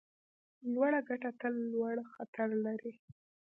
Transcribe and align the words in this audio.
لوړه 0.73 0.99
ګټه 1.09 1.29
تل 1.39 1.53
لوړ 1.73 1.95
خطر 2.13 2.49
لري. 2.65 2.93